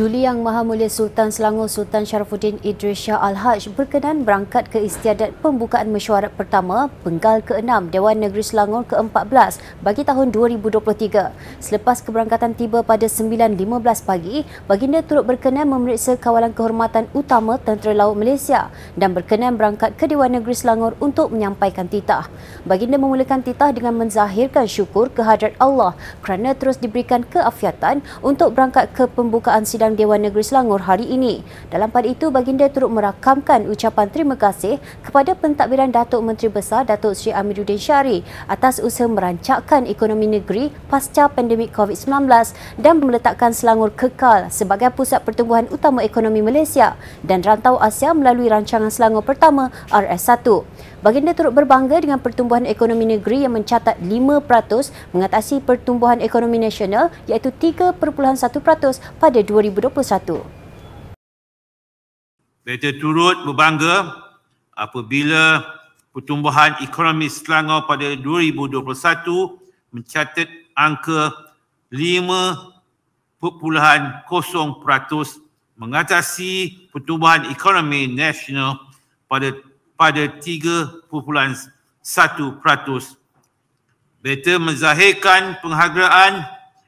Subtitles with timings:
[0.00, 5.36] Duli Yang Maha Mulia Sultan Selangor Sultan Sharafuddin Idris Shah Al-Haj berkenan berangkat ke istiadat
[5.44, 11.36] pembukaan mesyuarat pertama Penggal ke-6 Dewan Negeri Selangor ke-14 bagi tahun 2023.
[11.60, 13.60] Selepas keberangkatan tiba pada 9.15
[14.08, 20.08] pagi, baginda turut berkenan memeriksa kawalan kehormatan utama Tentera Laut Malaysia dan berkenan berangkat ke
[20.08, 22.32] Dewan Negeri Selangor untuk menyampaikan titah.
[22.64, 25.92] Baginda memulakan titah dengan menzahirkan syukur kehadrat Allah
[26.24, 31.42] kerana terus diberikan keafiatan untuk berangkat ke pembukaan sidang sidang Dewan Negeri Selangor hari ini.
[31.66, 37.18] Dalam pada itu, baginda turut merakamkan ucapan terima kasih kepada pentadbiran Datuk Menteri Besar Datuk
[37.18, 42.30] Seri Amiruddin Syari atas usaha merancakkan ekonomi negeri pasca pandemik COVID-19
[42.78, 46.94] dan meletakkan Selangor kekal sebagai pusat pertumbuhan utama ekonomi Malaysia
[47.26, 50.46] dan rantau Asia melalui rancangan Selangor pertama RS1.
[51.00, 57.48] Baginda turut berbangga dengan pertumbuhan ekonomi negeri yang mencatat 5% mengatasi pertumbuhan ekonomi nasional iaitu
[57.56, 58.04] 3.1%
[59.16, 60.44] pada 2021.
[62.60, 64.12] Beta turut berbangga
[64.76, 65.64] apabila
[66.12, 69.56] pertumbuhan ekonomi Selangor pada 2021
[69.96, 71.32] mencatat angka
[71.88, 73.40] 5.0%
[75.80, 76.52] mengatasi
[76.92, 78.76] pertumbuhan ekonomi nasional
[79.24, 79.56] pada
[80.00, 81.04] pada 3.1%.
[84.24, 86.40] Beta menzahirkan penghargaan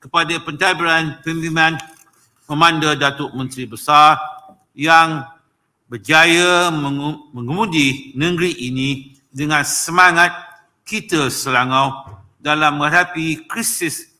[0.00, 1.76] kepada pentadbiran pimpinan
[2.48, 4.16] Komanda Datuk Menteri Besar
[4.72, 5.28] yang
[5.84, 6.72] berjaya
[7.32, 10.32] mengemudi negeri ini dengan semangat
[10.88, 12.08] kita Selangor
[12.40, 14.16] dalam menghadapi krisis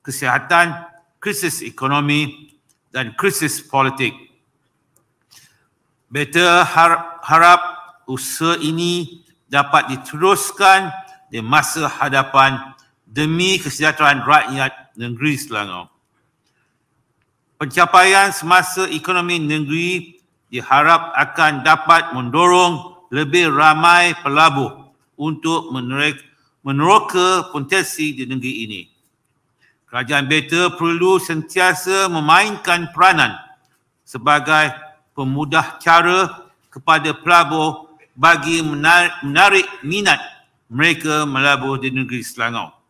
[0.00, 0.84] kesihatan,
[1.20, 2.52] krisis ekonomi
[2.88, 4.12] dan krisis politik.
[6.12, 6.64] Beta
[7.24, 10.90] harap usaha ini dapat diteruskan
[11.30, 12.74] di masa hadapan
[13.04, 15.90] demi kesejahteraan rakyat negeri Selangor.
[17.54, 20.18] Pencapaian semasa ekonomi negeri
[20.50, 25.70] diharap akan dapat mendorong lebih ramai pelabuh untuk
[26.62, 28.82] meneroka potensi di negeri ini.
[29.86, 33.38] Kerajaan Beta perlu sentiasa memainkan peranan
[34.02, 34.74] sebagai
[35.14, 37.83] pemudah cara kepada pelabuh
[38.14, 40.22] bagi menarik minat
[40.70, 42.83] mereka melabur di negeri Selangor.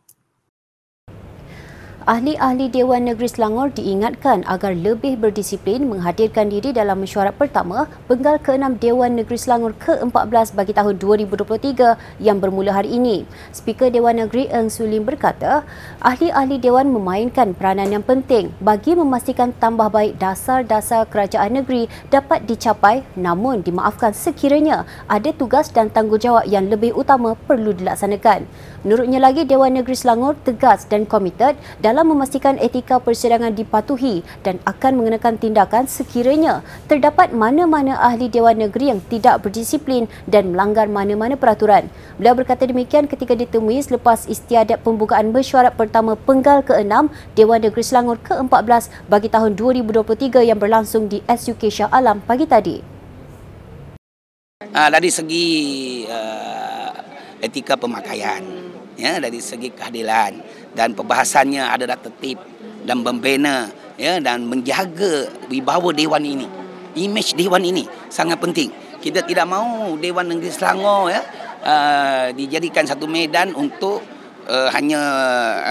[2.05, 8.77] Ahli-ahli Dewan Negeri Selangor diingatkan agar lebih berdisiplin menghadirkan diri dalam mesyuarat pertama Penggal ke-6
[8.77, 13.25] Dewan Negeri Selangor ke-14 bagi tahun 2023 yang bermula hari ini.
[13.49, 15.65] Speaker Dewan Negeri Eng Sulim berkata,
[15.97, 23.01] ahli-ahli Dewan memainkan peranan yang penting bagi memastikan tambah baik dasar-dasar kerajaan negeri dapat dicapai
[23.17, 28.45] namun dimaafkan sekiranya ada tugas dan tanggungjawab yang lebih utama perlu dilaksanakan.
[28.85, 34.59] Menurutnya lagi, Dewan Negeri Selangor tegas dan komited dalam dalam memastikan etika persidangan dipatuhi dan
[34.67, 36.59] akan mengenakan tindakan sekiranya
[36.91, 41.87] terdapat mana-mana ahli Dewan Negeri yang tidak berdisiplin dan melanggar mana-mana peraturan.
[42.19, 48.19] Beliau berkata demikian ketika ditemui selepas istiadat pembukaan mesyuarat pertama penggal ke-6 Dewan Negeri Selangor
[48.27, 52.83] ke-14 bagi tahun 2023 yang berlangsung di SUK Shah Alam pagi tadi.
[54.67, 55.47] Uh, dari segi
[56.11, 56.91] uh,
[57.39, 58.43] etika pemakaian,
[58.95, 60.39] ya, dari segi keadilan,
[60.75, 62.39] dan perbahasannya adalah tertib
[62.85, 66.47] dan membina ya dan menjaga wibawa dewan ini.
[66.95, 68.71] Image dewan ini sangat penting.
[69.03, 71.21] Kita tidak mahu dewan negeri Selangor ya
[71.65, 73.99] uh, dijadikan satu medan untuk
[74.47, 75.01] uh, hanya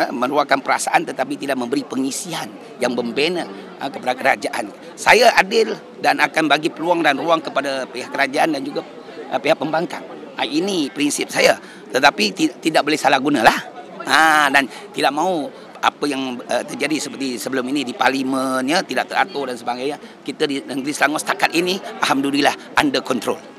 [0.06, 2.50] uh, meluahkan perasaan tetapi tidak memberi pengisian
[2.82, 3.48] yang membina
[3.80, 4.68] uh, kepada kerajaan.
[4.94, 8.84] Saya adil dan akan bagi peluang dan ruang kepada pihak kerajaan dan juga
[9.32, 10.04] uh, pihak pembangkang.
[10.36, 11.56] Uh, ini prinsip saya
[11.94, 13.58] tetapi tidak boleh salah gunalah.
[14.04, 15.48] Ha, dan tidak mahu
[15.80, 19.96] apa yang uh, terjadi seperti sebelum ini di parlimen ya tidak teratur dan sebagainya.
[20.20, 23.53] Kita di negeri Selangor setakat ini alhamdulillah under control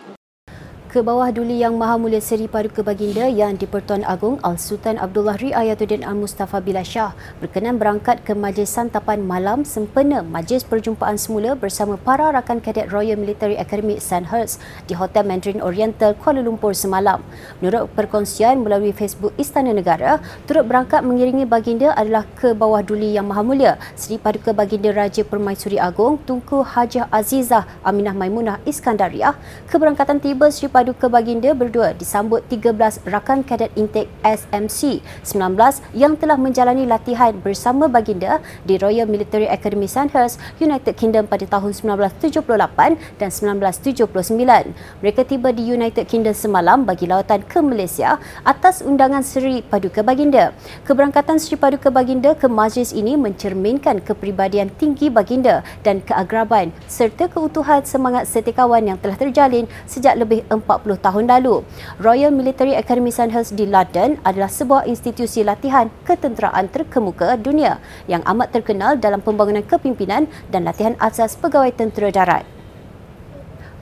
[0.96, 6.08] ke bawah Duli Yang Maha Mulia Seri Paduka Baginda yang di-Pertuan Agong Al-Sultan Abdullah Riayatuddin
[6.08, 7.12] Al-Mustafa Bila Shah
[7.44, 13.20] berkenan berangkat ke majlis santapan malam sempena majlis perjumpaan semula bersama para rakan kadet Royal
[13.20, 17.20] Military Academy Sandhurst di Hotel Mandarin Oriental Kuala Lumpur semalam.
[17.60, 23.36] Menurut perkongsian melalui Facebook Istana Negara, turut berangkat mengiringi Baginda adalah ke bawah Duli Yang
[23.36, 29.36] Maha Mulia Seri Paduka Baginda Raja Permaisuri Agong Tunku Hajah Azizah Aminah Maimunah Iskandariah.
[29.68, 35.58] Keberangkatan tiba Seri Paduka Paduka Baginda berdua disambut 13 rakan kadet intek SMC 19
[35.98, 38.38] yang telah menjalani latihan bersama Baginda
[38.70, 44.78] di Royal Military Academy Sandhurst, United Kingdom pada tahun 1978 dan 1979.
[45.02, 50.54] Mereka tiba di United Kingdom semalam bagi lawatan ke Malaysia atas undangan Seri Paduka Baginda.
[50.86, 57.82] Keberangkatan Seri Paduka Baginda ke majlis ini mencerminkan kepribadian tinggi Baginda dan keagraban serta keutuhan
[57.82, 60.46] semangat setikawan yang telah terjalin sejak lebih
[60.82, 61.64] 40 tahun lalu.
[62.00, 68.56] Royal Military Academy Sandhurst di London adalah sebuah institusi latihan ketenteraan terkemuka dunia yang amat
[68.56, 72.55] terkenal dalam pembangunan kepimpinan dan latihan asas pegawai tentera darat.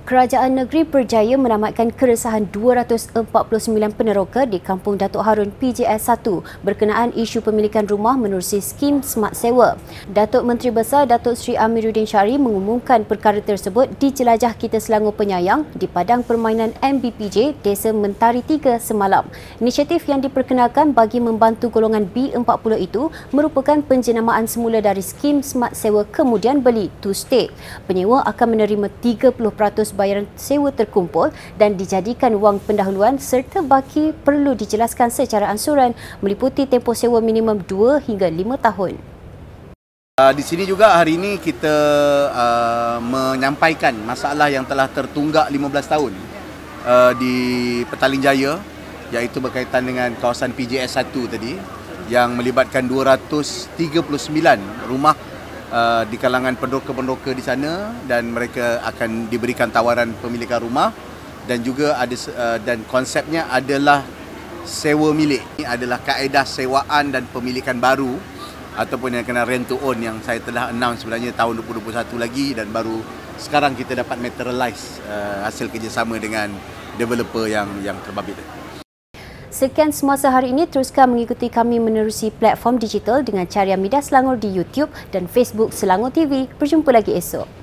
[0.04, 3.24] Kerajaan negeri berjaya menamatkan keresahan 249
[3.96, 9.80] peneroka di Kampung Datuk Harun PJS 1 berkenaan isu pemilikan rumah menerusi skim Smart Sewa.
[10.12, 15.64] Datuk Menteri Besar Datuk Seri Amiruddin Syari mengumumkan perkara tersebut di jelajah kita Selangor Penyayang
[15.72, 19.24] di Padang Permainan MBPJ Desa Mentari 3 semalam.
[19.64, 26.04] Inisiatif yang diperkenalkan bagi membantu golongan B40 itu merupakan penjenamaan semula dari skim Smart Sewa
[26.04, 27.48] kemudian beli to stay.
[27.88, 31.30] Penyewa akan menerima 30% bayaran sewa terkumpul
[31.62, 38.04] dan dijadikan wang pendahuluan serta baki perlu dijelaskan secara ansuran meliputi tempoh sewa minimum 2
[38.10, 38.94] hingga 5 tahun.
[40.14, 41.74] Uh, di sini juga hari ini kita
[42.30, 46.14] uh, menyampaikan masalah yang telah tertunggak 15 tahun
[46.86, 47.36] uh, di
[47.90, 48.62] Petaling Jaya
[49.10, 51.58] iaitu berkaitan dengan kawasan PJS 1 tadi
[52.14, 53.74] yang melibatkan 239
[54.86, 55.18] rumah
[55.74, 60.94] Uh, di kalangan pendoka-pendoka di sana dan mereka akan diberikan tawaran pemilikan rumah
[61.50, 64.06] dan juga ada uh, dan konsepnya adalah
[64.70, 65.42] sewa milik.
[65.58, 68.14] Ini adalah kaedah sewaan dan pemilikan baru
[68.78, 72.70] ataupun yang kena rent to own yang saya telah announce sebenarnya tahun 2021 lagi dan
[72.70, 73.02] baru
[73.42, 76.54] sekarang kita dapat materialize uh, hasil kerjasama dengan
[77.02, 78.63] developer yang yang terbabit.
[79.54, 84.50] Sekian semasa hari ini, teruskan mengikuti kami menerusi platform digital dengan carian Media Selangor di
[84.50, 86.50] YouTube dan Facebook Selangor TV.
[86.58, 87.63] Berjumpa lagi esok.